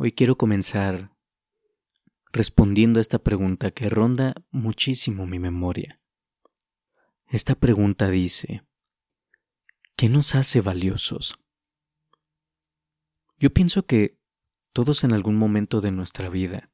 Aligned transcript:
Hoy 0.00 0.12
quiero 0.12 0.38
comenzar 0.38 1.12
respondiendo 2.30 3.00
a 3.00 3.02
esta 3.02 3.18
pregunta 3.18 3.72
que 3.72 3.88
ronda 3.88 4.32
muchísimo 4.52 5.26
mi 5.26 5.40
memoria. 5.40 6.00
Esta 7.26 7.56
pregunta 7.56 8.08
dice, 8.08 8.62
¿qué 9.96 10.08
nos 10.08 10.36
hace 10.36 10.60
valiosos? 10.60 11.40
Yo 13.40 13.52
pienso 13.52 13.86
que 13.86 14.20
todos 14.72 15.02
en 15.02 15.12
algún 15.12 15.34
momento 15.34 15.80
de 15.80 15.90
nuestra 15.90 16.28
vida 16.28 16.70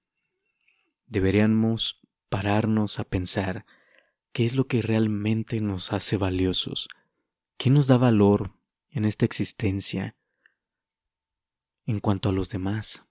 deberíamos 1.06 2.02
pararnos 2.28 2.98
a 2.98 3.04
pensar 3.04 3.64
qué 4.32 4.44
es 4.44 4.54
lo 4.54 4.66
que 4.66 4.82
realmente 4.82 5.60
nos 5.60 5.94
hace 5.94 6.18
valiosos, 6.18 6.88
qué 7.56 7.70
nos 7.70 7.86
da 7.86 7.96
valor 7.96 8.54
en 8.90 9.06
esta 9.06 9.24
existencia 9.24 10.14
en 11.86 12.00
cuanto 12.00 12.28
a 12.28 12.32
los 12.32 12.50
demás. 12.50 13.06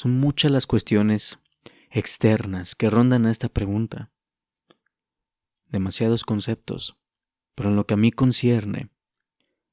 Son 0.00 0.18
muchas 0.18 0.50
las 0.50 0.66
cuestiones 0.66 1.40
externas 1.90 2.74
que 2.74 2.88
rondan 2.88 3.26
a 3.26 3.30
esta 3.30 3.50
pregunta. 3.50 4.10
Demasiados 5.68 6.24
conceptos, 6.24 6.96
pero 7.54 7.68
en 7.68 7.76
lo 7.76 7.86
que 7.86 7.92
a 7.92 7.98
mí 7.98 8.10
concierne, 8.10 8.88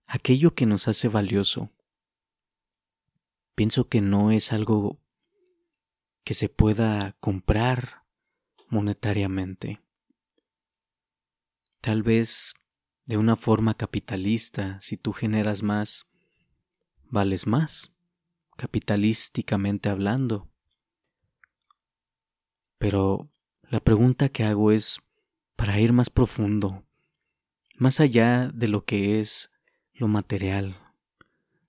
aquello 0.06 0.54
que 0.54 0.66
nos 0.66 0.90
hace 0.90 1.08
valioso, 1.08 1.72
pienso 3.56 3.88
que 3.88 4.02
no 4.02 4.32
es 4.32 4.52
algo 4.52 5.00
que 6.26 6.34
se 6.34 6.50
pueda 6.50 7.16
comprar 7.22 8.04
monetariamente. 8.68 9.80
Tal 11.80 12.04
vez 12.04 12.54
de 13.06 13.16
una 13.16 13.38
forma 13.38 13.76
capitalista, 13.76 14.78
si 14.82 14.98
tú 14.98 15.14
generas 15.14 15.64
más, 15.64 16.06
vales 17.06 17.48
más, 17.48 17.94
capitalísticamente 18.58 19.88
hablando. 19.90 20.50
Pero 22.78 23.32
la 23.70 23.80
pregunta 23.80 24.30
que 24.30 24.44
hago 24.44 24.74
es 24.74 25.00
para 25.56 25.80
ir 25.80 25.94
más 25.94 26.10
profundo, 26.10 26.86
más 27.80 28.02
allá 28.02 28.50
de 28.54 28.68
lo 28.68 28.84
que 28.84 29.20
es 29.20 29.52
lo 29.94 30.10
material, 30.10 30.76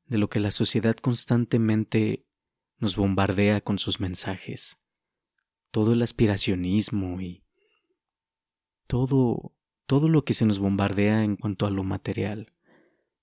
de 0.06 0.18
lo 0.18 0.28
que 0.28 0.40
la 0.40 0.50
sociedad 0.50 0.96
constantemente 0.96 2.26
nos 2.78 2.96
bombardea 2.96 3.60
con 3.60 3.78
sus 3.78 4.00
mensajes, 4.00 4.80
todo 5.70 5.92
el 5.92 6.02
aspiracionismo 6.02 7.20
y 7.20 7.44
todo 8.88 9.54
todo 9.88 10.10
lo 10.10 10.22
que 10.22 10.34
se 10.34 10.44
nos 10.44 10.58
bombardea 10.58 11.24
en 11.24 11.36
cuanto 11.36 11.64
a 11.64 11.70
lo 11.70 11.82
material, 11.82 12.52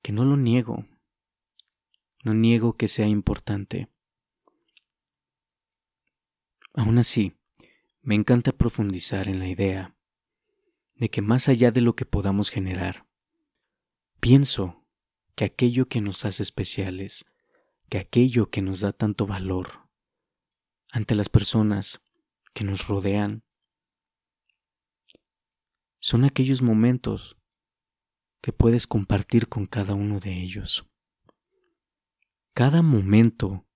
que 0.02 0.12
no 0.12 0.26
lo 0.26 0.36
niego, 0.36 0.88
no 2.26 2.34
niego 2.34 2.76
que 2.76 2.88
sea 2.88 3.08
importante. 3.08 3.88
Aún 6.74 6.98
así, 6.98 7.38
me 8.02 8.16
encanta 8.16 8.52
profundizar 8.52 9.30
en 9.30 9.38
la 9.38 9.48
idea 9.48 9.96
de 10.96 11.10
que 11.10 11.22
más 11.22 11.50
allá 11.50 11.70
de 11.72 11.82
lo 11.82 11.96
que 11.96 12.06
podamos 12.06 12.50
generar, 12.50 13.08
pienso 14.20 14.84
que 15.36 15.46
aquello 15.46 15.88
que 15.88 16.02
nos 16.02 16.26
hace 16.26 16.42
especiales, 16.42 17.26
que 17.90 18.00
aquello 18.00 18.50
que 18.50 18.64
nos 18.64 18.80
da 18.80 18.92
tanto 18.92 19.28
valor 19.28 19.88
ante 20.92 21.14
las 21.14 21.30
personas 21.30 22.02
que 22.56 22.64
nos 22.64 22.88
rodean, 22.88 23.44
son 26.00 26.26
aquellos 26.26 26.64
momentos 26.64 27.38
que 28.42 28.52
puedes 28.52 28.88
compartir 28.88 29.48
con 29.48 29.68
cada 29.68 29.94
uno 29.94 30.20
de 30.20 30.42
ellos. 30.42 30.90
Cada 32.56 32.82
momento 32.82 33.68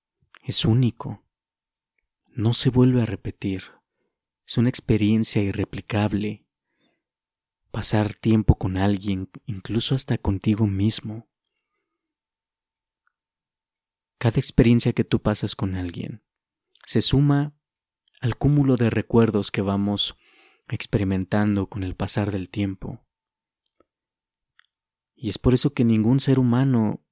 es 0.41 0.63
único, 0.63 1.27
no 2.27 2.53
se 2.53 2.69
vuelve 2.69 3.01
a 3.01 3.05
repetir, 3.05 3.63
es 4.47 4.57
una 4.57 4.69
experiencia 4.69 5.41
irreplicable. 5.41 6.47
Pasar 7.71 8.13
tiempo 8.13 8.57
con 8.57 8.77
alguien, 8.77 9.29
incluso 9.45 9.95
hasta 9.95 10.17
contigo 10.17 10.65
mismo. 10.65 11.29
Cada 14.17 14.37
experiencia 14.37 14.93
que 14.93 15.03
tú 15.03 15.21
pasas 15.21 15.57
con 15.57 15.75
alguien 15.75 16.23
se 16.85 17.01
suma 17.01 17.53
al 18.21 18.37
cúmulo 18.37 18.77
de 18.77 18.89
recuerdos 18.89 19.51
que 19.51 19.61
vamos 19.61 20.15
experimentando 20.69 21.67
con 21.67 21.83
el 21.83 21.97
pasar 21.97 22.31
del 22.31 22.49
tiempo. 22.49 23.05
Y 25.15 25.27
es 25.27 25.37
por 25.37 25.53
eso 25.53 25.73
que 25.73 25.83
ningún 25.83 26.21
ser 26.21 26.39
humano 26.39 27.05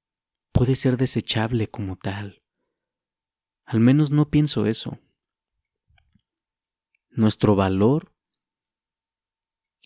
puede 0.52 0.74
ser 0.74 0.96
desechable 0.96 1.68
como 1.68 1.96
tal. 1.96 2.42
Al 3.64 3.80
menos 3.80 4.10
no 4.10 4.30
pienso 4.30 4.66
eso. 4.66 4.98
Nuestro 7.10 7.54
valor 7.56 8.14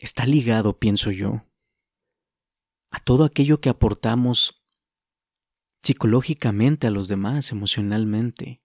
está 0.00 0.26
ligado, 0.26 0.78
pienso 0.78 1.10
yo, 1.10 1.46
a 2.90 2.98
todo 2.98 3.24
aquello 3.24 3.60
que 3.60 3.70
aportamos 3.70 4.62
psicológicamente 5.82 6.86
a 6.86 6.90
los 6.90 7.08
demás, 7.08 7.50
emocionalmente. 7.50 8.62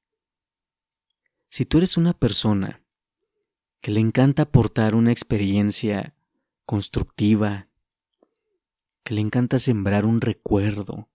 Si 1.49 1.65
tú 1.65 1.77
eres 1.77 1.97
una 1.97 2.13
persona 2.13 2.83
que 3.79 3.91
le 3.91 3.99
encanta 3.99 4.43
aportar 4.43 4.95
una 4.95 5.11
experiencia 5.11 6.15
constructiva, 6.65 7.69
que 9.03 9.13
le 9.13 9.21
encanta 9.21 9.57
sembrar 9.57 10.05
un 10.05 10.21
recuerdo, 10.21 11.09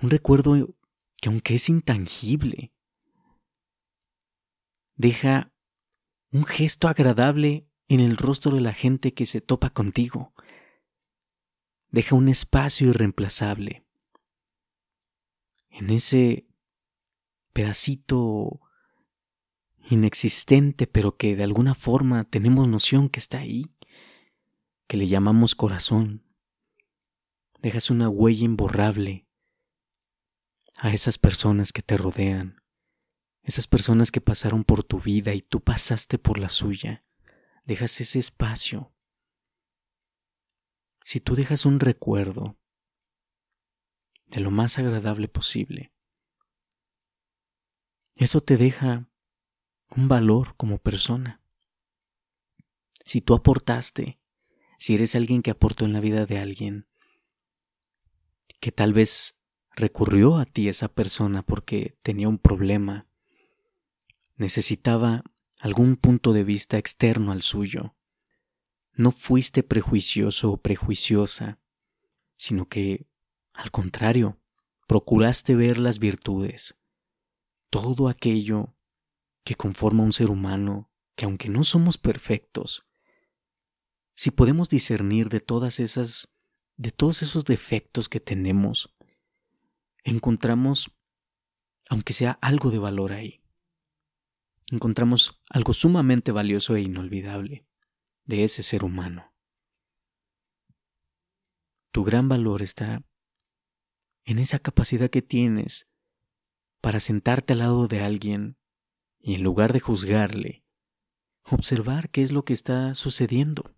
un 0.00 0.10
recuerdo 0.10 0.76
que 1.16 1.28
aunque 1.28 1.54
es 1.54 1.68
intangible, 1.68 2.72
deja 4.94 5.52
un 6.30 6.44
gesto 6.44 6.88
agradable 6.88 7.68
en 7.88 8.00
el 8.00 8.16
rostro 8.16 8.54
de 8.54 8.60
la 8.60 8.74
gente 8.74 9.14
que 9.14 9.26
se 9.26 9.40
topa 9.40 9.70
contigo. 9.70 10.34
Deja 11.90 12.14
un 12.14 12.28
espacio 12.28 12.90
irreemplazable. 12.90 13.86
En 15.70 15.90
ese 15.90 16.46
pedacito 17.52 18.60
inexistente, 19.90 20.86
pero 20.86 21.16
que 21.16 21.34
de 21.34 21.44
alguna 21.44 21.74
forma 21.74 22.24
tenemos 22.24 22.68
noción 22.68 23.08
que 23.08 23.20
está 23.20 23.38
ahí, 23.38 23.66
que 24.86 24.98
le 24.98 25.08
llamamos 25.08 25.54
corazón. 25.54 26.24
Dejas 27.60 27.90
una 27.90 28.08
huella 28.08 28.44
imborrable 28.44 29.27
a 30.78 30.92
esas 30.92 31.18
personas 31.18 31.72
que 31.72 31.82
te 31.82 31.96
rodean, 31.96 32.62
esas 33.42 33.66
personas 33.66 34.12
que 34.12 34.20
pasaron 34.20 34.62
por 34.64 34.84
tu 34.84 35.00
vida 35.00 35.34
y 35.34 35.42
tú 35.42 35.60
pasaste 35.60 36.18
por 36.18 36.38
la 36.38 36.48
suya. 36.48 37.04
Dejas 37.64 38.00
ese 38.00 38.18
espacio. 38.18 38.94
Si 41.02 41.20
tú 41.20 41.34
dejas 41.34 41.66
un 41.66 41.80
recuerdo 41.80 42.58
de 44.26 44.40
lo 44.40 44.50
más 44.50 44.78
agradable 44.78 45.28
posible, 45.28 45.92
eso 48.16 48.40
te 48.40 48.56
deja 48.56 49.08
un 49.88 50.08
valor 50.08 50.56
como 50.56 50.78
persona. 50.78 51.42
Si 53.04 53.20
tú 53.20 53.34
aportaste, 53.34 54.20
si 54.78 54.94
eres 54.94 55.14
alguien 55.14 55.42
que 55.42 55.50
aportó 55.50 55.86
en 55.86 55.92
la 55.92 56.00
vida 56.00 56.26
de 56.26 56.38
alguien, 56.38 56.88
que 58.60 58.70
tal 58.70 58.92
vez 58.92 59.37
recurrió 59.78 60.36
a 60.36 60.44
ti 60.44 60.68
esa 60.68 60.88
persona 60.88 61.42
porque 61.42 61.96
tenía 62.02 62.28
un 62.28 62.38
problema, 62.38 63.06
necesitaba 64.36 65.24
algún 65.58 65.96
punto 65.96 66.32
de 66.32 66.44
vista 66.44 66.78
externo 66.78 67.32
al 67.32 67.42
suyo. 67.42 67.96
No 68.92 69.12
fuiste 69.12 69.62
prejuicioso 69.62 70.52
o 70.52 70.56
prejuiciosa, 70.56 71.60
sino 72.36 72.68
que, 72.68 73.06
al 73.52 73.70
contrario, 73.70 74.40
procuraste 74.86 75.54
ver 75.54 75.78
las 75.78 75.98
virtudes, 75.98 76.76
todo 77.70 78.08
aquello 78.08 78.74
que 79.44 79.54
conforma 79.54 80.02
un 80.02 80.12
ser 80.12 80.30
humano, 80.30 80.90
que 81.14 81.24
aunque 81.24 81.48
no 81.48 81.64
somos 81.64 81.98
perfectos, 81.98 82.84
si 84.14 84.30
podemos 84.30 84.68
discernir 84.68 85.28
de 85.28 85.40
todas 85.40 85.78
esas 85.78 86.34
de 86.76 86.92
todos 86.92 87.22
esos 87.22 87.44
defectos 87.44 88.08
que 88.08 88.20
tenemos, 88.20 88.94
encontramos, 90.04 90.90
aunque 91.88 92.12
sea 92.12 92.32
algo 92.40 92.70
de 92.70 92.78
valor 92.78 93.12
ahí, 93.12 93.42
encontramos 94.70 95.40
algo 95.48 95.72
sumamente 95.72 96.32
valioso 96.32 96.76
e 96.76 96.82
inolvidable 96.82 97.66
de 98.24 98.44
ese 98.44 98.62
ser 98.62 98.84
humano. 98.84 99.34
Tu 101.90 102.04
gran 102.04 102.28
valor 102.28 102.62
está 102.62 103.02
en 104.24 104.38
esa 104.38 104.58
capacidad 104.58 105.08
que 105.08 105.22
tienes 105.22 105.88
para 106.80 107.00
sentarte 107.00 107.54
al 107.54 107.60
lado 107.60 107.86
de 107.86 108.00
alguien 108.00 108.58
y 109.18 109.34
en 109.34 109.42
lugar 109.42 109.72
de 109.72 109.80
juzgarle, 109.80 110.64
observar 111.44 112.10
qué 112.10 112.22
es 112.22 112.32
lo 112.32 112.44
que 112.44 112.52
está 112.52 112.94
sucediendo. 112.94 113.74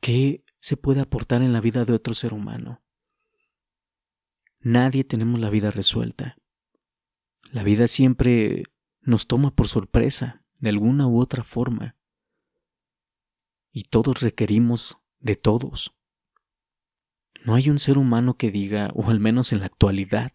¿Qué 0.00 0.44
se 0.60 0.76
puede 0.76 1.00
aportar 1.00 1.42
en 1.42 1.52
la 1.52 1.60
vida 1.60 1.84
de 1.84 1.92
otro 1.92 2.14
ser 2.14 2.32
humano? 2.32 2.81
Nadie 4.62 5.04
tenemos 5.04 5.38
la 5.38 5.50
vida 5.50 5.70
resuelta. 5.70 6.36
La 7.50 7.62
vida 7.62 7.86
siempre 7.86 8.62
nos 9.00 9.26
toma 9.26 9.54
por 9.54 9.68
sorpresa, 9.68 10.44
de 10.60 10.70
alguna 10.70 11.06
u 11.06 11.20
otra 11.20 11.42
forma. 11.42 11.96
Y 13.70 13.84
todos 13.84 14.20
requerimos 14.20 14.98
de 15.18 15.36
todos. 15.36 15.94
No 17.44 17.54
hay 17.54 17.68
un 17.70 17.78
ser 17.78 17.98
humano 17.98 18.36
que 18.36 18.50
diga, 18.50 18.90
o 18.94 19.10
al 19.10 19.18
menos 19.18 19.52
en 19.52 19.60
la 19.60 19.66
actualidad, 19.66 20.32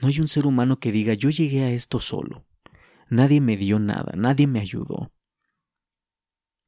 no 0.00 0.08
hay 0.08 0.20
un 0.20 0.28
ser 0.28 0.46
humano 0.46 0.78
que 0.78 0.92
diga, 0.92 1.14
yo 1.14 1.30
llegué 1.30 1.64
a 1.64 1.70
esto 1.70 2.00
solo. 2.00 2.46
Nadie 3.08 3.40
me 3.40 3.56
dio 3.56 3.78
nada, 3.78 4.12
nadie 4.16 4.46
me 4.46 4.60
ayudó. 4.60 5.12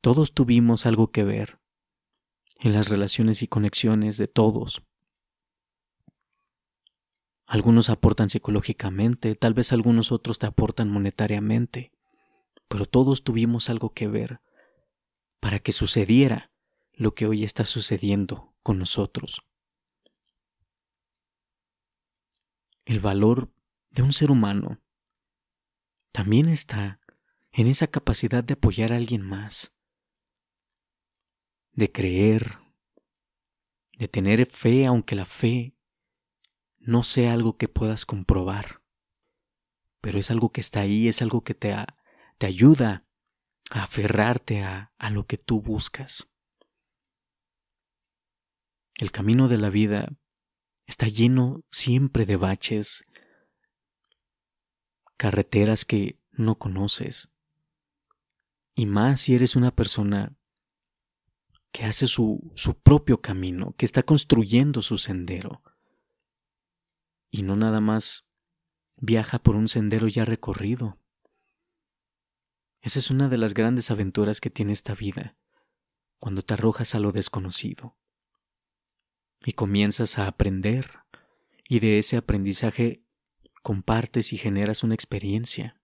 Todos 0.00 0.32
tuvimos 0.32 0.86
algo 0.86 1.10
que 1.10 1.24
ver 1.24 1.60
en 2.60 2.72
las 2.72 2.88
relaciones 2.88 3.42
y 3.42 3.48
conexiones 3.48 4.16
de 4.16 4.28
todos. 4.28 4.82
Algunos 7.48 7.88
aportan 7.88 8.28
psicológicamente, 8.28 9.34
tal 9.34 9.54
vez 9.54 9.72
algunos 9.72 10.12
otros 10.12 10.38
te 10.38 10.44
aportan 10.44 10.90
monetariamente, 10.90 11.92
pero 12.68 12.84
todos 12.84 13.24
tuvimos 13.24 13.70
algo 13.70 13.94
que 13.94 14.06
ver 14.06 14.42
para 15.40 15.58
que 15.58 15.72
sucediera 15.72 16.52
lo 16.92 17.14
que 17.14 17.26
hoy 17.26 17.44
está 17.44 17.64
sucediendo 17.64 18.54
con 18.62 18.78
nosotros. 18.78 19.40
El 22.84 23.00
valor 23.00 23.50
de 23.88 24.02
un 24.02 24.12
ser 24.12 24.30
humano 24.30 24.82
también 26.12 26.50
está 26.50 27.00
en 27.52 27.66
esa 27.66 27.86
capacidad 27.86 28.44
de 28.44 28.54
apoyar 28.54 28.92
a 28.92 28.96
alguien 28.96 29.22
más, 29.22 29.74
de 31.72 31.90
creer, 31.90 32.58
de 33.96 34.06
tener 34.06 34.44
fe 34.44 34.86
aunque 34.86 35.16
la 35.16 35.24
fe 35.24 35.77
no 36.88 37.02
sea 37.02 37.34
algo 37.34 37.58
que 37.58 37.68
puedas 37.68 38.06
comprobar, 38.06 38.80
pero 40.00 40.18
es 40.18 40.30
algo 40.30 40.52
que 40.52 40.62
está 40.62 40.80
ahí, 40.80 41.06
es 41.06 41.20
algo 41.20 41.44
que 41.44 41.52
te, 41.52 41.76
te 42.38 42.46
ayuda 42.46 43.04
a 43.70 43.82
aferrarte 43.82 44.62
a, 44.62 44.94
a 44.96 45.10
lo 45.10 45.26
que 45.26 45.36
tú 45.36 45.60
buscas. 45.60 46.32
El 48.96 49.12
camino 49.12 49.48
de 49.48 49.58
la 49.58 49.68
vida 49.68 50.16
está 50.86 51.08
lleno 51.08 51.62
siempre 51.70 52.24
de 52.24 52.36
baches, 52.36 53.04
carreteras 55.18 55.84
que 55.84 56.18
no 56.32 56.54
conoces, 56.58 57.30
y 58.74 58.86
más 58.86 59.20
si 59.20 59.34
eres 59.34 59.56
una 59.56 59.76
persona 59.76 60.38
que 61.70 61.84
hace 61.84 62.06
su, 62.06 62.50
su 62.54 62.80
propio 62.80 63.20
camino, 63.20 63.74
que 63.76 63.84
está 63.84 64.02
construyendo 64.04 64.80
su 64.80 64.96
sendero, 64.96 65.62
y 67.30 67.42
no 67.42 67.56
nada 67.56 67.80
más 67.80 68.28
viaja 68.96 69.38
por 69.38 69.56
un 69.56 69.68
sendero 69.68 70.08
ya 70.08 70.24
recorrido. 70.24 70.98
Esa 72.80 72.98
es 72.98 73.10
una 73.10 73.28
de 73.28 73.38
las 73.38 73.54
grandes 73.54 73.90
aventuras 73.90 74.40
que 74.40 74.50
tiene 74.50 74.72
esta 74.72 74.94
vida, 74.94 75.36
cuando 76.18 76.42
te 76.42 76.54
arrojas 76.54 76.94
a 76.94 77.00
lo 77.00 77.12
desconocido 77.12 77.96
y 79.44 79.52
comienzas 79.52 80.18
a 80.18 80.26
aprender, 80.26 81.00
y 81.68 81.80
de 81.80 81.98
ese 81.98 82.16
aprendizaje 82.16 83.04
compartes 83.62 84.32
y 84.32 84.38
generas 84.38 84.82
una 84.82 84.94
experiencia. 84.94 85.80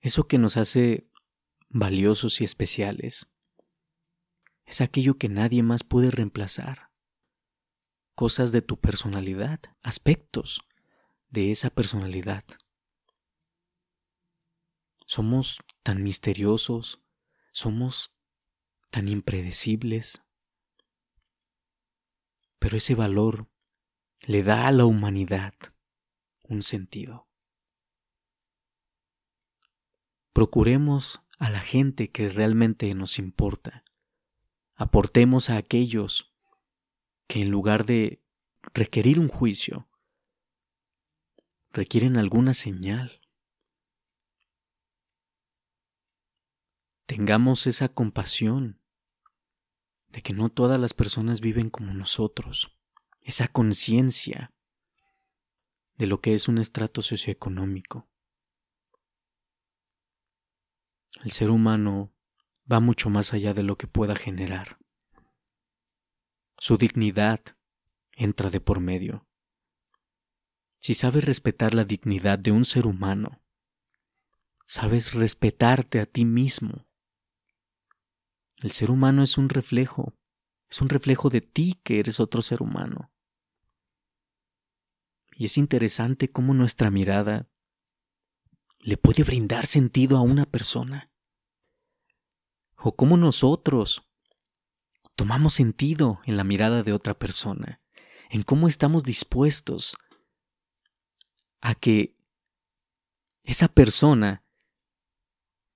Eso 0.00 0.26
que 0.26 0.38
nos 0.38 0.56
hace 0.56 1.08
valiosos 1.68 2.40
y 2.40 2.44
especiales 2.44 3.28
es 4.64 4.80
aquello 4.80 5.18
que 5.18 5.28
nadie 5.28 5.62
más 5.62 5.84
puede 5.84 6.10
reemplazar 6.10 6.85
cosas 8.16 8.50
de 8.50 8.62
tu 8.62 8.80
personalidad, 8.80 9.60
aspectos 9.82 10.62
de 11.28 11.50
esa 11.50 11.68
personalidad. 11.68 12.44
Somos 15.06 15.58
tan 15.82 16.02
misteriosos, 16.02 17.04
somos 17.52 18.16
tan 18.90 19.08
impredecibles, 19.08 20.24
pero 22.58 22.78
ese 22.78 22.94
valor 22.94 23.48
le 24.22 24.42
da 24.42 24.66
a 24.66 24.72
la 24.72 24.86
humanidad 24.86 25.52
un 26.42 26.62
sentido. 26.62 27.28
Procuremos 30.32 31.20
a 31.38 31.50
la 31.50 31.60
gente 31.60 32.10
que 32.10 32.30
realmente 32.30 32.92
nos 32.94 33.18
importa. 33.18 33.84
Aportemos 34.74 35.50
a 35.50 35.58
aquellos 35.58 36.35
que 37.26 37.42
en 37.42 37.50
lugar 37.50 37.84
de 37.84 38.22
requerir 38.74 39.18
un 39.18 39.28
juicio, 39.28 39.88
requieren 41.70 42.16
alguna 42.16 42.54
señal. 42.54 43.20
Tengamos 47.06 47.66
esa 47.66 47.88
compasión 47.88 48.80
de 50.08 50.22
que 50.22 50.32
no 50.32 50.48
todas 50.48 50.80
las 50.80 50.94
personas 50.94 51.40
viven 51.40 51.70
como 51.70 51.92
nosotros, 51.92 52.76
esa 53.22 53.48
conciencia 53.48 54.54
de 55.96 56.06
lo 56.06 56.20
que 56.20 56.34
es 56.34 56.48
un 56.48 56.58
estrato 56.58 57.02
socioeconómico. 57.02 58.08
El 61.24 61.32
ser 61.32 61.50
humano 61.50 62.14
va 62.70 62.80
mucho 62.80 63.10
más 63.10 63.32
allá 63.32 63.54
de 63.54 63.62
lo 63.62 63.76
que 63.76 63.86
pueda 63.86 64.14
generar. 64.14 64.78
Su 66.58 66.76
dignidad 66.78 67.40
entra 68.12 68.50
de 68.50 68.60
por 68.60 68.80
medio. 68.80 69.26
Si 70.78 70.94
sabes 70.94 71.24
respetar 71.24 71.74
la 71.74 71.84
dignidad 71.84 72.38
de 72.38 72.52
un 72.52 72.64
ser 72.64 72.86
humano, 72.86 73.42
sabes 74.66 75.14
respetarte 75.14 76.00
a 76.00 76.06
ti 76.06 76.24
mismo. 76.24 76.86
El 78.58 78.72
ser 78.72 78.90
humano 78.90 79.22
es 79.22 79.36
un 79.36 79.48
reflejo, 79.48 80.14
es 80.68 80.80
un 80.80 80.88
reflejo 80.88 81.28
de 81.28 81.40
ti 81.42 81.78
que 81.82 82.00
eres 82.00 82.20
otro 82.20 82.40
ser 82.40 82.62
humano. 82.62 83.12
Y 85.32 85.44
es 85.44 85.58
interesante 85.58 86.28
cómo 86.28 86.54
nuestra 86.54 86.90
mirada 86.90 87.50
le 88.78 88.96
puede 88.96 89.24
brindar 89.24 89.66
sentido 89.66 90.16
a 90.16 90.22
una 90.22 90.46
persona. 90.46 91.10
O 92.78 92.96
cómo 92.96 93.16
nosotros 93.16 94.05
tomamos 95.16 95.54
sentido 95.54 96.20
en 96.26 96.36
la 96.36 96.44
mirada 96.44 96.82
de 96.82 96.92
otra 96.92 97.18
persona, 97.18 97.80
en 98.30 98.42
cómo 98.42 98.68
estamos 98.68 99.02
dispuestos 99.02 99.96
a 101.60 101.74
que 101.74 102.14
esa 103.42 103.68
persona 103.68 104.44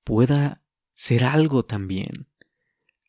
pueda 0.04 0.62
ser 0.92 1.24
algo 1.24 1.64
también. 1.64 2.28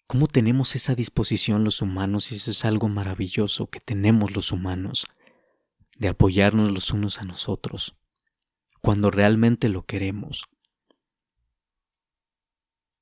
¿Cómo 0.07 0.27
tenemos 0.27 0.75
esa 0.75 0.95
disposición 0.95 1.63
los 1.63 1.81
humanos? 1.81 2.31
Y 2.31 2.35
eso 2.35 2.51
es 2.51 2.65
algo 2.65 2.87
maravilloso 2.87 3.67
que 3.67 3.79
tenemos 3.79 4.35
los 4.35 4.51
humanos, 4.51 5.07
de 5.97 6.07
apoyarnos 6.07 6.71
los 6.71 6.91
unos 6.91 7.19
a 7.19 7.23
nosotros, 7.23 7.97
cuando 8.81 9.11
realmente 9.11 9.69
lo 9.69 9.85
queremos. 9.85 10.47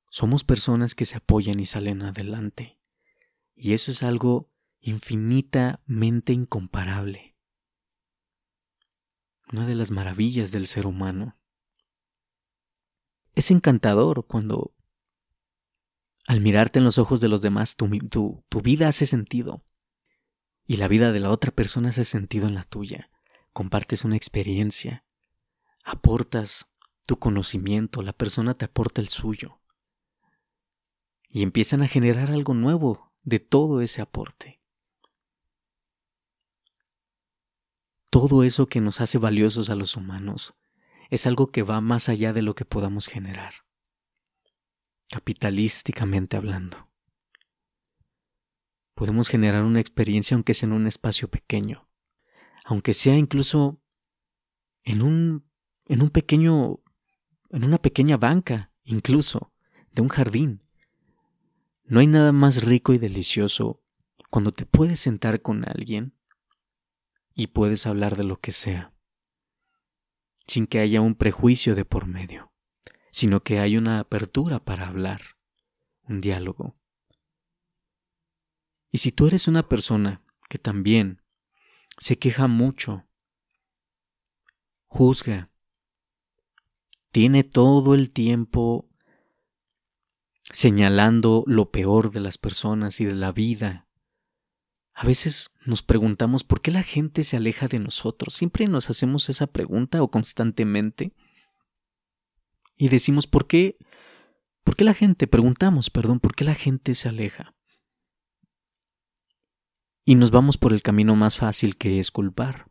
Somos 0.10 0.44
personas 0.44 0.96
que 0.96 1.06
se 1.06 1.18
apoyan 1.18 1.60
y 1.60 1.66
salen 1.66 2.02
adelante. 2.02 2.79
Y 3.62 3.74
eso 3.74 3.92
es 3.92 4.04
algo 4.04 4.50
infinitamente 4.80 6.32
incomparable. 6.32 7.36
Una 9.52 9.66
de 9.66 9.76
las 9.76 9.92
maravillas 9.92 10.54
del 10.54 10.66
ser 10.66 10.88
humano. 10.88 11.38
Es 13.34 13.52
encantador 13.52 14.26
cuando 14.28 14.74
al 16.26 16.40
mirarte 16.40 16.80
en 16.80 16.86
los 16.86 16.98
ojos 17.00 17.20
de 17.20 17.28
los 17.28 17.42
demás 17.42 17.76
tu, 17.76 17.90
tu, 18.48 18.62
vida 18.62 18.88
hace 18.88 19.06
sentido 19.06 19.66
y 20.66 20.78
la 20.78 20.88
vida 20.88 21.12
de 21.12 21.20
la 21.20 21.30
otra 21.30 21.52
persona 21.52 21.90
hace 21.90 22.06
sentido 22.06 22.48
en 22.48 22.54
la 22.54 22.64
tuya. 22.64 23.12
Compartes 23.52 24.06
una 24.06 24.16
experiencia, 24.16 25.06
aportas 25.84 26.74
tu 27.06 27.20
conocimiento, 27.20 28.04
la 28.04 28.14
persona 28.14 28.54
te 28.54 28.64
aporta 28.64 29.02
el 29.02 29.10
suyo 29.10 29.60
y 31.28 31.44
empiezan 31.44 31.82
a 31.82 31.90
generar 31.90 32.32
algo 32.32 32.54
nuevo 32.54 33.09
de 33.24 33.40
todo 33.40 33.82
ese 33.82 34.02
aporte. 34.02 34.62
Todo 38.10 38.44
eso 38.44 38.68
que 38.68 38.82
nos 38.82 39.02
hace 39.02 39.18
valiosos 39.18 39.70
a 39.70 39.76
los 39.76 39.96
humanos 39.96 40.60
es 41.10 41.28
algo 41.28 41.52
que 41.52 41.64
va 41.64 41.80
más 41.82 42.10
allá 42.10 42.34
de 42.34 42.42
lo 42.42 42.56
que 42.56 42.66
podamos 42.66 43.08
generar, 43.08 43.54
capitalísticamente 45.10 46.38
hablando. 46.38 46.90
Podemos 48.96 49.30
generar 49.30 49.64
una 49.64 49.80
experiencia 49.80 50.36
aunque 50.36 50.54
sea 50.54 50.68
en 50.68 50.74
un 50.74 50.88
espacio 50.88 51.30
pequeño, 51.30 51.88
aunque 52.66 52.94
sea 52.94 53.16
incluso 53.16 53.82
en 54.84 55.02
un, 55.02 55.50
en 55.86 56.02
un 56.02 56.10
pequeño, 56.10 56.82
en 57.52 57.64
una 57.64 57.78
pequeña 57.78 58.18
banca, 58.18 58.74
incluso, 58.84 59.54
de 59.92 60.02
un 60.02 60.10
jardín. 60.10 60.64
No 61.90 62.02
hay 62.02 62.08
nada 62.08 62.32
más 62.32 62.66
rico 62.66 62.94
y 62.94 63.00
delicioso 63.00 63.84
cuando 64.30 64.52
te 64.52 64.68
puedes 64.68 65.00
sentar 65.00 65.42
con 65.42 65.68
alguien 65.68 66.16
y 67.34 67.48
puedes 67.48 67.88
hablar 67.88 68.16
de 68.16 68.24
lo 68.24 68.40
que 68.40 68.52
sea, 68.52 68.94
sin 70.46 70.68
que 70.68 70.82
haya 70.82 71.02
un 71.02 71.16
prejuicio 71.16 71.74
de 71.74 71.86
por 71.86 72.06
medio, 72.06 72.54
sino 73.10 73.42
que 73.42 73.60
hay 73.60 73.76
una 73.76 74.00
apertura 74.00 74.64
para 74.64 74.88
hablar, 74.88 75.20
un 76.04 76.22
diálogo. 76.22 76.80
Y 78.92 79.00
si 79.00 79.12
tú 79.12 79.26
eres 79.26 79.48
una 79.48 79.68
persona 79.68 80.22
que 80.48 80.60
también 80.60 81.24
se 81.98 82.20
queja 82.20 82.46
mucho, 82.46 83.08
juzga, 84.86 85.50
tiene 87.12 87.44
todo 87.44 87.96
el 87.96 88.14
tiempo 88.14 88.89
señalando 90.52 91.44
lo 91.48 91.72
peor 91.72 92.12
de 92.12 92.20
las 92.20 92.38
personas 92.38 93.00
y 93.02 93.06
de 93.06 93.16
la 93.16 93.32
vida. 93.32 93.88
A 94.94 95.06
veces 95.06 95.52
nos 95.66 95.84
preguntamos 95.84 96.44
por 96.44 96.62
qué 96.62 96.72
la 96.72 96.84
gente 96.84 97.24
se 97.24 97.38
aleja 97.38 97.68
de 97.68 97.80
nosotros. 97.80 98.34
Siempre 98.34 98.66
nos 98.68 98.90
hacemos 98.90 99.30
esa 99.30 99.48
pregunta 99.48 100.04
o 100.04 100.12
constantemente. 100.12 101.14
Y 102.76 102.90
decimos, 102.90 103.28
¿por 103.28 103.48
qué? 103.48 103.78
¿Por 104.64 104.76
qué 104.76 104.84
la 104.84 104.94
gente? 104.94 105.28
Preguntamos, 105.28 105.90
perdón, 105.90 106.20
¿por 106.20 106.36
qué 106.36 106.44
la 106.44 106.56
gente 106.56 106.96
se 106.96 107.10
aleja? 107.10 107.56
Y 110.04 110.16
nos 110.16 110.32
vamos 110.32 110.58
por 110.58 110.74
el 110.74 110.82
camino 110.82 111.16
más 111.16 111.38
fácil 111.38 111.78
que 111.78 112.00
es 112.00 112.12
culpar. 112.12 112.70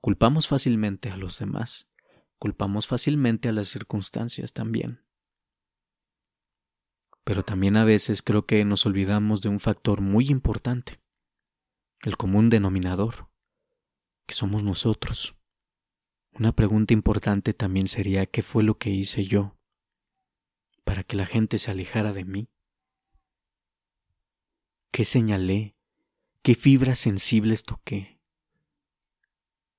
Culpamos 0.00 0.48
fácilmente 0.48 1.10
a 1.10 1.16
los 1.16 1.38
demás. 1.38 1.88
Culpamos 2.38 2.86
fácilmente 2.86 3.48
a 3.48 3.52
las 3.52 3.68
circunstancias 3.68 4.52
también. 4.52 5.00
Pero 7.24 7.44
también 7.44 7.76
a 7.76 7.84
veces 7.84 8.22
creo 8.22 8.46
que 8.46 8.64
nos 8.64 8.86
olvidamos 8.86 9.40
de 9.42 9.48
un 9.48 9.60
factor 9.60 10.00
muy 10.00 10.28
importante, 10.28 11.00
el 12.02 12.16
común 12.16 12.50
denominador, 12.50 13.28
que 14.26 14.34
somos 14.34 14.62
nosotros. 14.62 15.36
Una 16.32 16.52
pregunta 16.52 16.94
importante 16.94 17.52
también 17.52 17.86
sería 17.86 18.26
¿qué 18.26 18.42
fue 18.42 18.62
lo 18.62 18.78
que 18.78 18.90
hice 18.90 19.24
yo 19.24 19.56
para 20.84 21.04
que 21.04 21.16
la 21.16 21.26
gente 21.26 21.58
se 21.58 21.70
alejara 21.70 22.12
de 22.12 22.24
mí? 22.24 22.48
¿Qué 24.90 25.04
señalé? 25.04 25.76
¿Qué 26.42 26.54
fibras 26.54 26.98
sensibles 26.98 27.62
toqué? 27.62 28.20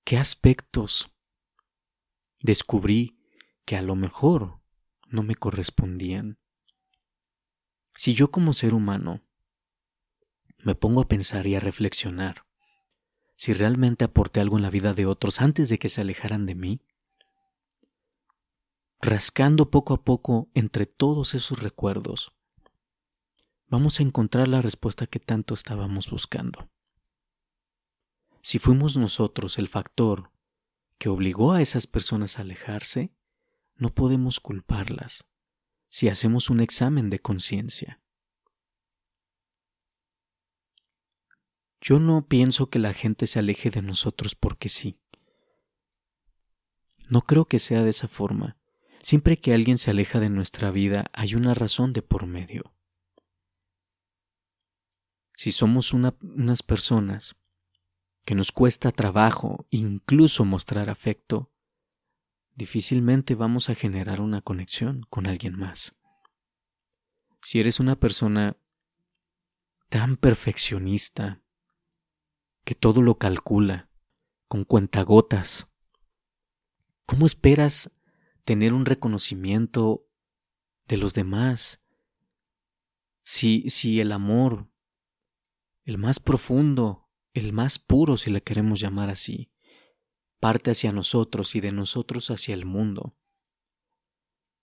¿Qué 0.05 0.17
aspectos 0.17 1.11
descubrí 2.41 3.17
que 3.65 3.75
a 3.75 3.81
lo 3.81 3.95
mejor 3.95 4.61
no 5.07 5.23
me 5.23 5.35
correspondían? 5.35 6.39
Si 7.95 8.13
yo 8.13 8.31
como 8.31 8.53
ser 8.53 8.73
humano 8.73 9.21
me 10.63 10.75
pongo 10.75 11.01
a 11.01 11.07
pensar 11.07 11.45
y 11.47 11.55
a 11.55 11.59
reflexionar 11.59 12.45
si 13.35 13.53
realmente 13.53 14.05
aporté 14.05 14.39
algo 14.39 14.57
en 14.57 14.63
la 14.63 14.69
vida 14.69 14.93
de 14.93 15.05
otros 15.05 15.41
antes 15.41 15.69
de 15.69 15.77
que 15.77 15.89
se 15.89 16.01
alejaran 16.01 16.45
de 16.45 16.55
mí, 16.55 16.81
rascando 19.01 19.69
poco 19.69 19.93
a 19.93 20.03
poco 20.03 20.49
entre 20.53 20.85
todos 20.85 21.33
esos 21.33 21.61
recuerdos, 21.61 22.31
vamos 23.67 23.99
a 23.99 24.03
encontrar 24.03 24.47
la 24.47 24.61
respuesta 24.61 25.07
que 25.07 25.19
tanto 25.19 25.53
estábamos 25.53 26.09
buscando. 26.09 26.69
Si 28.41 28.59
fuimos 28.59 28.95
nosotros 28.97 29.57
el 29.57 29.67
factor 29.67 30.31
que 30.97 31.09
obligó 31.09 31.53
a 31.53 31.61
esas 31.61 31.87
personas 31.87 32.37
a 32.37 32.43
alejarse, 32.43 33.13
no 33.75 33.93
podemos 33.93 34.39
culparlas 34.39 35.25
si 35.93 36.09
hacemos 36.09 36.49
un 36.49 36.59
examen 36.59 37.11
de 37.11 37.19
conciencia. 37.19 38.01
Yo 41.79 41.99
no 41.99 42.27
pienso 42.27 42.71
que 42.71 42.79
la 42.79 42.95
gente 42.95 43.27
se 43.27 43.37
aleje 43.37 43.69
de 43.69 43.83
nosotros 43.83 44.33
porque 44.33 44.69
sí. 44.69 44.99
No 47.11 47.21
creo 47.21 47.45
que 47.45 47.59
sea 47.59 47.83
de 47.83 47.91
esa 47.91 48.07
forma. 48.07 48.57
Siempre 49.03 49.37
que 49.37 49.53
alguien 49.53 49.77
se 49.77 49.91
aleja 49.91 50.19
de 50.19 50.31
nuestra 50.31 50.71
vida 50.71 51.11
hay 51.13 51.35
una 51.35 51.53
razón 51.53 51.93
de 51.93 52.01
por 52.01 52.25
medio. 52.25 52.73
Si 55.35 55.51
somos 55.51 55.93
unas 55.93 56.63
personas 56.63 57.35
que 58.25 58.33
nos 58.33 58.51
cuesta 58.51 58.89
trabajo 58.89 59.67
incluso 59.69 60.43
mostrar 60.43 60.89
afecto, 60.89 61.52
difícilmente 62.55 63.35
vamos 63.35 63.69
a 63.69 63.75
generar 63.75 64.21
una 64.21 64.41
conexión 64.41 65.05
con 65.09 65.27
alguien 65.27 65.57
más. 65.57 65.95
Si 67.41 67.59
eres 67.59 67.79
una 67.79 67.99
persona 67.99 68.57
tan 69.89 70.17
perfeccionista, 70.17 71.41
que 72.63 72.75
todo 72.75 73.01
lo 73.01 73.17
calcula, 73.17 73.89
con 74.47 74.63
cuentagotas, 74.63 75.71
¿cómo 77.05 77.25
esperas 77.25 77.91
tener 78.43 78.73
un 78.73 78.85
reconocimiento 78.85 80.07
de 80.87 80.97
los 80.97 81.13
demás? 81.13 81.85
Si, 83.23 83.69
si 83.69 83.99
el 83.99 84.11
amor, 84.11 84.69
el 85.83 85.97
más 85.97 86.19
profundo, 86.19 87.09
el 87.33 87.51
más 87.51 87.79
puro, 87.79 88.15
si 88.17 88.31
le 88.31 88.41
queremos 88.41 88.79
llamar 88.79 89.09
así, 89.09 89.52
parte 90.43 90.71
hacia 90.71 90.91
nosotros 90.91 91.55
y 91.55 91.61
de 91.61 91.71
nosotros 91.71 92.29
hacia 92.29 92.53
el 92.53 92.65
mundo. 92.65 93.15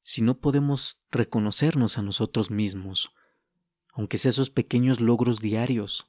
Si 0.03 0.21
no 0.21 0.39
podemos 0.39 1.01
reconocernos 1.11 1.97
a 1.97 2.03
nosotros 2.03 2.51
mismos, 2.51 3.15
aunque 3.95 4.19
sea 4.19 4.29
esos 4.29 4.51
pequeños 4.51 5.01
logros 5.01 5.41
diarios, 5.41 6.07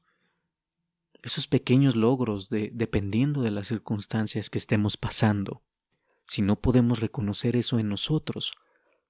esos 1.23 1.47
pequeños 1.47 1.95
logros 1.95 2.49
de, 2.49 2.69
dependiendo 2.73 3.43
de 3.43 3.51
las 3.51 3.67
circunstancias 3.67 4.49
que 4.49 4.57
estemos 4.57 4.97
pasando, 4.97 5.63
si 6.27 6.41
no 6.41 6.59
podemos 6.59 6.99
reconocer 6.99 7.55
eso 7.55 7.79
en 7.79 7.87
nosotros, 7.87 8.51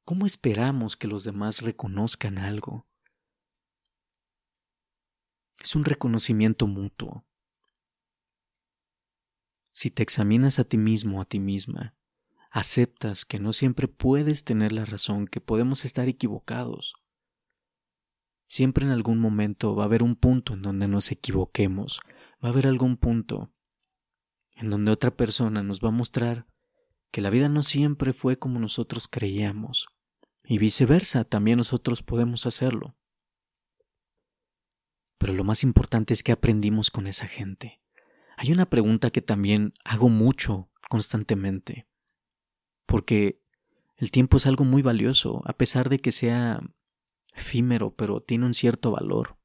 ¿cómo 0.03 0.27
esperamos 0.27 0.95
que 0.95 1.07
los 1.07 1.23
demás 1.23 1.63
reconozcan 1.63 2.37
algo? 2.37 2.85
Es 5.59 5.75
un 5.75 5.85
reconocimiento 5.85 6.67
mutuo. 6.67 7.25
Si 9.73 9.89
te 9.89 10.03
examinas 10.03 10.59
a 10.59 10.63
ti 10.63 10.77
mismo 10.77 11.21
a 11.21 11.25
ti 11.25 11.39
misma, 11.39 11.95
aceptas 12.49 13.25
que 13.25 13.39
no 13.39 13.53
siempre 13.53 13.87
puedes 13.87 14.43
tener 14.43 14.71
la 14.73 14.85
razón, 14.85 15.27
que 15.27 15.39
podemos 15.39 15.85
estar 15.85 16.09
equivocados. 16.09 16.95
Siempre 18.47 18.85
en 18.85 18.91
algún 18.91 19.19
momento 19.19 19.75
va 19.75 19.83
a 19.83 19.85
haber 19.85 20.03
un 20.03 20.15
punto 20.15 20.53
en 20.53 20.61
donde 20.61 20.87
nos 20.89 21.11
equivoquemos, 21.11 22.01
va 22.43 22.49
a 22.49 22.51
haber 22.51 22.67
algún 22.67 22.97
punto 22.97 23.53
en 24.55 24.69
donde 24.69 24.91
otra 24.91 25.11
persona 25.11 25.63
nos 25.63 25.79
va 25.79 25.87
a 25.87 25.91
mostrar 25.91 26.45
que 27.11 27.21
la 27.21 27.29
vida 27.29 27.49
no 27.49 27.63
siempre 27.63 28.13
fue 28.13 28.37
como 28.37 28.59
nosotros 28.59 29.07
creíamos, 29.07 29.87
y 30.43 30.57
viceversa, 30.57 31.23
también 31.23 31.57
nosotros 31.57 32.03
podemos 32.03 32.45
hacerlo. 32.45 32.97
Pero 35.17 35.33
lo 35.33 35.43
más 35.43 35.63
importante 35.63 36.13
es 36.13 36.23
que 36.23 36.31
aprendimos 36.31 36.89
con 36.89 37.07
esa 37.07 37.27
gente. 37.27 37.80
Hay 38.41 38.51
una 38.51 38.67
pregunta 38.67 39.11
que 39.11 39.21
también 39.21 39.75
hago 39.83 40.09
mucho 40.09 40.71
constantemente, 40.89 41.87
porque 42.87 43.39
el 43.97 44.09
tiempo 44.09 44.37
es 44.37 44.47
algo 44.47 44.63
muy 44.63 44.81
valioso, 44.81 45.43
a 45.45 45.53
pesar 45.53 45.89
de 45.89 45.99
que 45.99 46.11
sea 46.11 46.59
efímero, 47.35 47.95
pero 47.95 48.19
tiene 48.19 48.47
un 48.47 48.55
cierto 48.55 48.89
valor. 48.89 49.37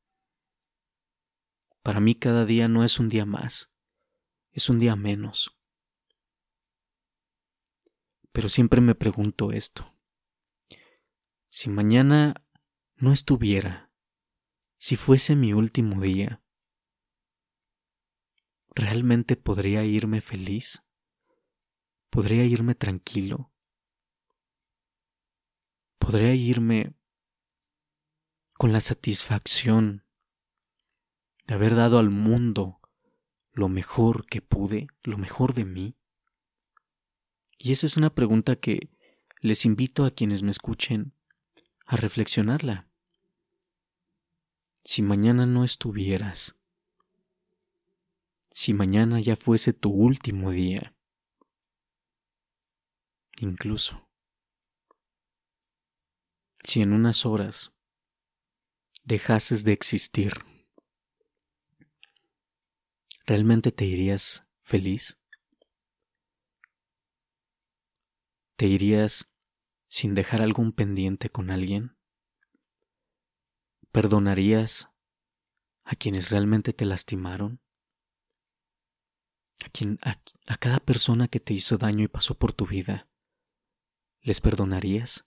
Para 1.83 2.01
mí 2.01 2.15
cada 2.15 2.47
día 2.47 2.69
no 2.69 2.85
es 2.85 2.99
un 2.99 3.11
día 3.11 3.27
más, 3.27 3.71
es 4.53 4.71
un 4.71 4.79
día 4.79 4.97
menos. 4.97 5.59
Pero 8.33 8.49
siempre 8.49 8.81
me 8.81 8.95
pregunto 8.95 9.53
esto. 9.53 9.95
Si 11.51 11.69
mañana 11.69 12.43
no 12.97 13.13
estuviera, 13.13 13.93
si 14.79 14.97
fuese 14.97 15.37
mi 15.37 15.53
último 15.53 16.01
día, 16.01 16.43
¿Realmente 18.77 19.37
podría 19.37 19.85
irme 19.85 20.21
feliz? 20.21 20.83
¿Podría 22.11 22.45
irme 22.45 22.75
tranquilo? 22.75 23.51
¿Podría 25.99 26.35
irme 26.35 26.95
con 28.53 28.75
la 28.75 28.83
satisfacción 28.83 30.05
de 31.47 31.55
haber 31.55 31.75
dado 31.75 31.99
al 31.99 32.11
mundo 32.11 32.79
lo 33.55 33.71
mejor 33.71 34.27
que 34.27 34.43
pude, 34.43 34.89
lo 35.03 35.17
mejor 35.17 35.55
de 35.55 35.65
mí? 35.65 35.97
Y 37.57 37.73
esa 37.73 37.87
es 37.87 37.97
una 37.97 38.15
pregunta 38.15 38.57
que 38.57 38.91
les 39.41 39.65
invito 39.65 40.05
a 40.05 40.11
quienes 40.11 40.43
me 40.43 40.51
escuchen 40.51 41.15
a 41.87 41.97
reflexionarla. 41.97 42.91
Si 44.85 45.01
mañana 45.01 45.47
no 45.47 45.65
estuvieras, 45.65 46.59
si 48.57 48.73
mañana 48.73 49.21
ya 49.21 49.37
fuese 49.37 49.75
tu 49.75 49.91
último 49.91 50.51
día. 50.51 50.97
Incluso 53.39 54.09
si 56.65 56.81
en 56.81 56.95
unas 56.95 57.27
horas 57.27 57.75
dejases 59.05 59.63
de 59.65 59.73
existir, 59.73 60.33
¿realmente 63.27 63.73
te 63.73 63.85
irías 63.85 64.49
feliz? 64.63 65.21
¿Te 68.57 68.65
irías 68.65 69.31
sin 69.87 70.15
dejar 70.15 70.41
algún 70.41 70.73
pendiente 70.73 71.29
con 71.29 71.51
alguien? 71.51 71.99
¿Perdonarías 73.93 74.91
a 75.85 75.95
quienes 75.95 76.31
realmente 76.31 76.73
te 76.73 76.87
lastimaron? 76.87 77.61
¿A, 79.67 79.69
quien, 79.69 79.99
a, 80.03 80.57
cada 80.59 80.79
persona 80.79 81.27
que 81.27 81.41
te 81.41 81.53
hizo 81.53 81.77
daño 81.77 82.05
y 82.05 82.09
pasó 82.09 82.39
por 82.39 82.53
tu 82.53 82.67
vida? 82.67 83.09
¿Les 84.23 84.41
perdonarías? 84.41 85.27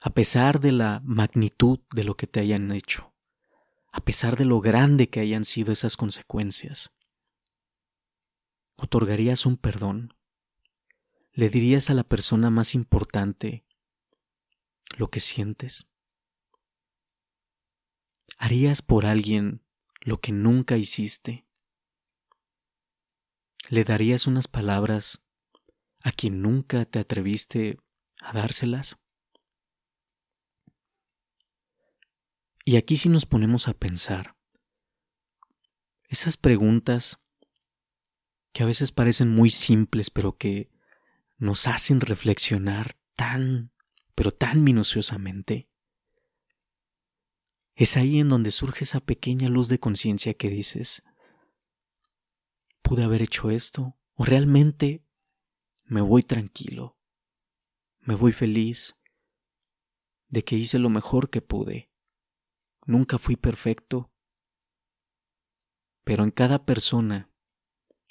A 0.00 0.10
pesar 0.10 0.60
de 0.60 0.70
la 0.70 1.00
magnitud 1.04 1.80
de 1.92 2.04
lo 2.04 2.16
que 2.16 2.28
te 2.28 2.38
hayan 2.38 2.70
hecho, 2.70 3.12
a 3.90 4.00
pesar 4.04 4.36
de 4.36 4.44
lo 4.44 4.60
grande 4.60 5.10
que 5.10 5.18
hayan 5.18 5.44
sido 5.44 5.72
esas 5.72 5.96
consecuencias, 5.96 6.94
¿otorgarías 8.76 9.44
un 9.44 9.56
perdón? 9.56 10.14
¿Le 11.32 11.48
dirías 11.48 11.90
a 11.90 11.94
la 11.94 12.04
persona 12.04 12.48
más 12.48 12.76
importante 12.76 13.66
lo 14.96 15.10
que 15.10 15.18
sientes? 15.18 15.90
¿Harías 18.38 18.82
por 18.82 19.04
alguien 19.04 19.64
lo 20.00 20.20
que 20.20 20.30
nunca 20.30 20.76
hiciste? 20.76 21.44
¿Le 23.68 23.84
darías 23.84 24.26
unas 24.26 24.48
palabras 24.48 25.24
a 26.02 26.12
quien 26.12 26.42
nunca 26.42 26.84
te 26.84 26.98
atreviste 26.98 27.78
a 28.20 28.32
dárselas? 28.32 28.98
Y 32.64 32.76
aquí 32.76 32.96
si 32.96 33.08
nos 33.08 33.26
ponemos 33.26 33.68
a 33.68 33.74
pensar, 33.74 34.36
esas 36.08 36.36
preguntas 36.36 37.20
que 38.52 38.62
a 38.62 38.66
veces 38.66 38.92
parecen 38.92 39.30
muy 39.30 39.50
simples, 39.50 40.10
pero 40.10 40.36
que 40.36 40.70
nos 41.38 41.66
hacen 41.66 42.00
reflexionar 42.00 42.98
tan, 43.14 43.72
pero 44.14 44.30
tan 44.30 44.62
minuciosamente. 44.62 45.68
Es 47.74 47.96
ahí 47.96 48.20
en 48.20 48.28
donde 48.28 48.50
surge 48.50 48.84
esa 48.84 49.00
pequeña 49.00 49.48
luz 49.48 49.68
de 49.68 49.80
conciencia 49.80 50.34
que 50.34 50.50
dices, 50.50 51.02
¿pude 52.82 53.04
haber 53.04 53.22
hecho 53.22 53.50
esto? 53.50 53.96
¿O 54.14 54.24
realmente 54.24 55.04
me 55.84 56.00
voy 56.00 56.22
tranquilo? 56.22 56.98
¿Me 58.00 58.14
voy 58.14 58.32
feliz 58.32 58.98
de 60.28 60.44
que 60.44 60.56
hice 60.56 60.78
lo 60.78 60.90
mejor 60.90 61.30
que 61.30 61.40
pude? 61.40 61.90
Nunca 62.86 63.18
fui 63.18 63.36
perfecto, 63.36 64.12
pero 66.04 66.24
en 66.24 66.30
cada 66.30 66.64
persona 66.64 67.30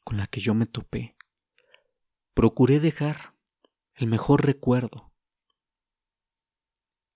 con 0.04 0.18
la 0.18 0.28
que 0.28 0.40
yo 0.40 0.54
me 0.54 0.66
topé, 0.66 1.16
procuré 2.34 2.80
dejar 2.80 3.36
el 3.94 4.08
mejor 4.08 4.46
recuerdo 4.46 5.14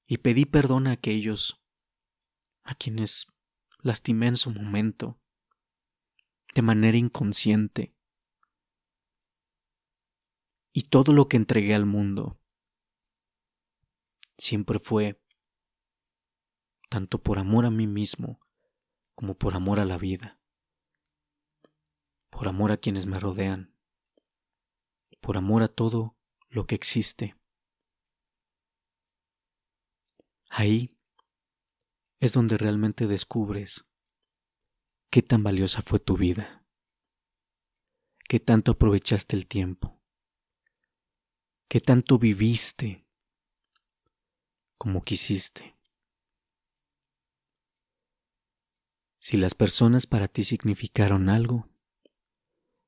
y 0.05 0.17
pedí 0.17 0.45
perdón 0.45 0.87
a 0.87 0.91
aquellos 0.91 1.61
a 2.63 2.75
quienes 2.75 3.27
lastimé 3.79 4.27
en 4.27 4.35
su 4.35 4.51
momento 4.51 5.19
de 6.55 6.61
manera 6.63 6.97
inconsciente 6.97 7.95
y 10.73 10.89
todo 10.89 11.13
lo 11.13 11.27
que 11.27 11.37
entregué 11.37 11.75
al 11.75 11.85
mundo 11.85 12.39
siempre 14.37 14.79
fue 14.79 15.21
tanto 16.89 17.21
por 17.21 17.37
amor 17.37 17.65
a 17.65 17.69
mí 17.69 17.85
mismo 17.85 18.39
como 19.13 19.37
por 19.37 19.53
amor 19.53 19.79
a 19.79 19.85
la 19.85 19.97
vida, 19.97 20.39
por 22.31 22.47
amor 22.47 22.71
a 22.71 22.77
quienes 22.77 23.05
me 23.05 23.19
rodean 23.19 23.75
por 25.25 25.37
amor 25.37 25.63
a 25.63 25.67
todo 25.67 26.15
lo 26.49 26.67
que 26.67 26.75
existe. 26.75 27.35
Ahí 30.49 30.95
es 32.19 32.31
donde 32.31 32.57
realmente 32.57 33.07
descubres 33.07 33.87
qué 35.09 35.21
tan 35.21 35.43
valiosa 35.43 35.81
fue 35.81 35.99
tu 35.99 36.17
vida, 36.17 36.65
qué 38.27 38.39
tanto 38.39 38.73
aprovechaste 38.73 39.35
el 39.35 39.47
tiempo, 39.47 40.01
qué 41.67 41.81
tanto 41.81 42.19
viviste 42.19 43.07
como 44.77 45.01
quisiste. 45.01 45.75
Si 49.19 49.37
las 49.37 49.55
personas 49.55 50.05
para 50.05 50.27
ti 50.27 50.43
significaron 50.43 51.29
algo 51.29 51.67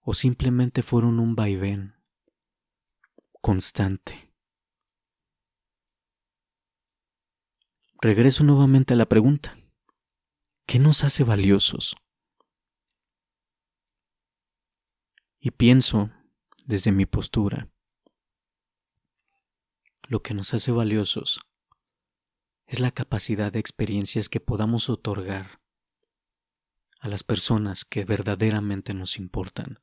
o 0.01 0.13
simplemente 0.13 0.83
fueron 0.83 1.19
un 1.19 1.35
vaivén 1.35 1.95
constante. 3.41 4.31
Regreso 7.99 8.43
nuevamente 8.43 8.93
a 8.93 8.97
la 8.97 9.07
pregunta. 9.07 9.57
¿Qué 10.67 10.77
nos 10.77 11.03
hace 11.03 11.23
valiosos? 11.23 11.95
Y 15.47 15.51
pienso, 15.51 16.11
desde 16.65 16.91
mi 16.91 17.05
postura, 17.05 17.69
lo 20.09 20.19
que 20.19 20.33
nos 20.33 20.53
hace 20.53 20.73
valiosos 20.73 21.39
es 22.65 22.81
la 22.81 22.91
capacidad 22.91 23.49
de 23.49 23.59
experiencias 23.59 24.27
que 24.27 24.41
podamos 24.41 24.89
otorgar 24.89 25.61
a 26.99 27.07
las 27.07 27.23
personas 27.23 27.85
que 27.85 28.03
verdaderamente 28.03 28.93
nos 28.93 29.17
importan 29.17 29.79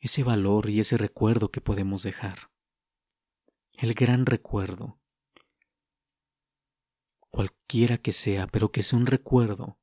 ese 0.00 0.22
valor 0.22 0.68
y 0.68 0.80
ese 0.80 0.98
recuerdo 0.98 1.50
que 1.50 1.62
podemos 1.62 2.02
dejar. 2.02 2.50
El 3.72 3.94
gran 3.94 4.26
recuerdo. 4.26 5.00
Cualquiera 7.30 7.96
que 7.96 8.12
sea, 8.12 8.46
pero 8.46 8.70
que 8.72 8.82
sea 8.82 8.98
un 8.98 9.06
recuerdo 9.06 9.78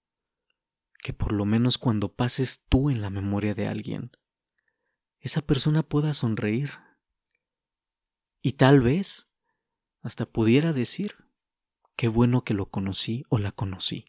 que 1.05 1.13
por 1.13 1.33
lo 1.33 1.45
menos 1.45 1.77
cuando 1.77 2.15
pases 2.15 2.65
tú 2.67 2.89
en 2.89 2.99
la 2.99 3.11
memoria 3.11 3.53
de 3.53 3.67
alguien, 3.67 4.09
esa 5.19 5.43
persona 5.45 5.83
pueda 5.83 6.15
sonreír. 6.15 6.71
Y 8.41 8.53
tal 8.53 8.81
vez 8.81 9.29
hasta 10.01 10.25
pudiera 10.25 10.73
decir, 10.73 11.13
qué 11.95 12.07
bueno 12.07 12.43
que 12.43 12.55
lo 12.55 12.71
conocí 12.71 13.23
o 13.29 13.37
la 13.37 13.51
conocí. 13.51 14.05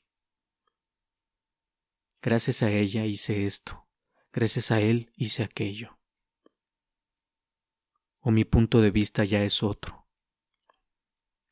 Gracias 2.23 2.63
a 2.63 2.71
ella 2.71 3.05
hice 3.05 3.45
esto, 3.45 3.87
gracias 4.33 4.71
a 4.71 4.81
él 4.81 5.13
hice 5.17 5.43
aquello 5.43 5.99
o 8.21 8.31
mi 8.31 8.47
punto 8.47 8.81
de 8.81 8.91
vista 8.91 9.23
ya 9.23 9.43
es 9.43 9.63
otro. 9.63 10.09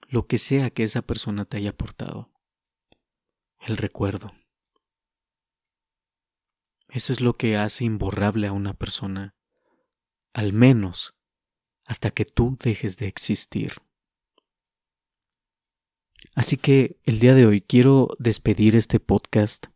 Lo 0.09 0.26
que 0.26 0.38
sea 0.38 0.70
que 0.70 0.85
esa 0.85 1.02
persona 1.02 1.44
te 1.44 1.59
haya 1.59 1.70
aportado. 1.70 2.33
El 3.61 3.76
recuerdo. 3.76 4.33
Eso 6.94 7.12
es 7.12 7.20
lo 7.20 7.33
que 7.33 7.57
hace 7.57 7.85
imborrable 7.85 8.46
a 8.46 8.52
una 8.52 8.72
persona, 8.72 9.35
al 10.33 10.52
menos 10.52 11.16
hasta 11.87 12.12
que 12.12 12.24
tú 12.24 12.57
dejes 12.62 12.98
de 12.98 13.09
existir. 13.09 13.72
Así 16.37 16.57
que 16.57 17.00
el 17.02 17.18
día 17.18 17.35
de 17.35 17.46
hoy 17.46 17.62
quiero 17.62 18.11
despedir 18.20 18.76
este 18.76 19.00
podcast 19.00 19.66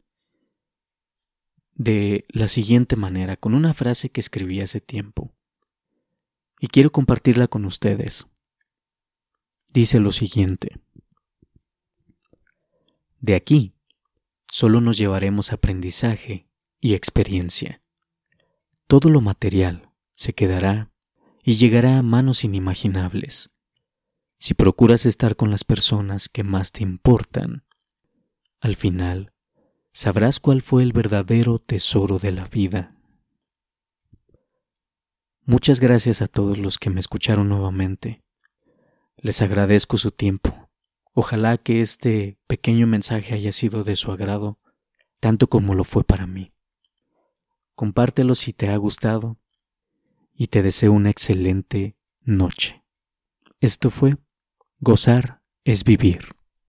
de 1.75 2.25
la 2.29 2.47
siguiente 2.47 2.95
manera, 2.95 3.37
con 3.37 3.55
una 3.55 3.75
frase 3.75 4.11
que 4.11 4.21
escribí 4.21 4.61
hace 4.61 4.81
tiempo 4.81 5.35
y 6.61 6.69
quiero 6.69 6.93
compartirla 6.93 7.49
con 7.49 7.65
ustedes. 7.65 8.29
Dice 9.75 9.99
lo 9.99 10.13
siguiente. 10.13 10.81
De 13.19 13.35
aquí 13.35 13.75
solo 14.49 14.81
nos 14.81 14.97
llevaremos 14.97 15.53
aprendizaje 15.53 16.48
y 16.81 16.95
experiencia. 16.95 17.83
Todo 18.87 19.09
lo 19.09 19.21
material 19.21 19.91
se 20.15 20.33
quedará 20.33 20.91
y 21.43 21.57
llegará 21.57 21.99
a 21.99 22.03
manos 22.03 22.45
inimaginables. 22.45 23.51
Si 24.39 24.55
procuras 24.55 25.07
estar 25.07 25.37
con 25.37 25.51
las 25.51 25.65
personas 25.65 26.29
que 26.29 26.45
más 26.45 26.73
te 26.73 26.83
importan, 26.83 27.65
al 28.61 28.77
final 28.77 29.33
sabrás 29.91 30.41
cuál 30.41 30.63
fue 30.63 30.83
el 30.83 30.93
verdadero 30.93 31.59
tesoro 31.59 32.19
de 32.19 32.33
la 32.33 32.45
vida. 32.45 32.97
Muchas 35.45 35.81
gracias 35.81 36.23
a 36.23 36.27
todos 36.27 36.59
los 36.59 36.79
que 36.79 36.91
me 36.91 37.01
escucharon 37.01 37.49
nuevamente. 37.49 38.23
Les 39.17 39.43
agradezco 39.43 39.97
su 39.97 40.11
tiempo. 40.11 40.71
Ojalá 41.15 41.57
que 41.59 41.81
este 41.81 42.39
pequeño 42.47 42.87
mensaje 42.87 43.35
haya 43.35 43.51
sido 43.51 43.83
de 43.83 43.97
su 43.97 44.13
agrado, 44.13 44.61
tanto 45.21 45.49
como 45.49 45.75
lo 45.75 45.85
fue 45.85 46.05
para 46.05 46.27
mí. 46.27 46.53
Compártelo 47.79 48.35
si 48.35 48.53
te 48.53 48.71
ha 48.71 48.77
gustado 48.77 49.37
y 50.35 50.49
te 50.49 50.65
deseo 50.65 50.91
una 50.91 51.11
excelente 51.11 51.97
noche. 52.23 52.83
Esto 53.61 53.91
fue 53.91 54.15
Gozar 54.81 55.43
es 55.63 55.85
vivir. 55.85 56.38